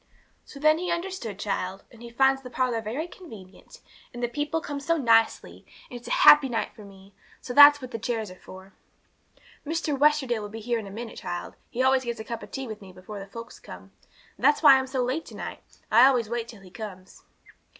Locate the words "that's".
7.53-7.83, 14.39-14.63